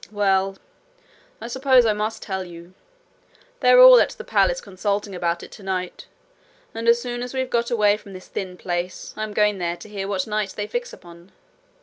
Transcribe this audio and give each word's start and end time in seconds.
'Well, 0.11 0.57
I 1.39 1.47
suppose 1.47 1.85
I 1.85 1.93
must 1.93 2.23
tell 2.23 2.43
you. 2.43 2.73
They're 3.59 3.79
all 3.79 3.99
at 3.99 4.09
the 4.09 4.23
palace 4.23 4.59
consulting 4.59 5.13
about 5.13 5.43
it 5.43 5.51
tonight; 5.51 6.07
and 6.73 6.87
as 6.87 6.99
soon 6.99 7.21
as 7.21 7.35
we've 7.35 7.51
got 7.51 7.69
away 7.69 7.97
from 7.97 8.13
this 8.13 8.27
thin 8.27 8.57
place 8.57 9.13
I'm 9.15 9.31
going 9.31 9.59
there 9.59 9.77
to 9.77 9.87
hear 9.89 10.07
what 10.07 10.25
night 10.25 10.53
they 10.55 10.65
fix 10.65 10.91
upon. 10.91 11.33